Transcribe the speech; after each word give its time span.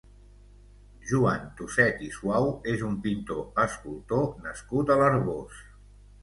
Joan 1.09 1.43
Tuset 1.59 2.01
i 2.07 2.09
Suau 2.15 2.49
és 2.73 2.85
un 2.87 2.95
pintor 3.03 3.61
escultor 3.67 4.27
nascut 4.49 4.95
a 4.95 4.97
l'Arboç. 5.03 5.63